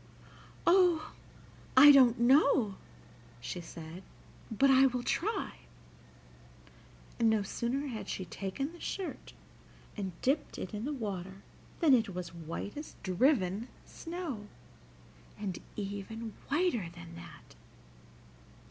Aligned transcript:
"Oh! 0.65 1.13
I 1.77 1.91
don't 1.91 2.19
know," 2.19 2.73
she 3.39 3.61
said; 3.61 4.01
"but 4.49 4.71
I 4.71 4.87
will 4.87 5.03
try." 5.03 5.59
And 7.19 7.29
no 7.29 7.43
sooner 7.43 7.85
had 7.85 8.09
she 8.09 8.25
taken 8.25 8.73
the 8.73 8.79
shirt 8.79 9.33
and 9.95 10.19
dipped 10.23 10.57
it 10.57 10.73
in 10.73 10.85
the 10.85 10.91
water 10.91 11.43
than 11.81 11.93
it 11.93 12.15
was 12.15 12.33
white 12.33 12.75
as 12.75 12.95
driven 13.03 13.67
snow, 13.85 14.47
and 15.37 15.59
even 15.75 16.33
whiter 16.49 16.89
than 16.95 17.13
that. 17.13 17.53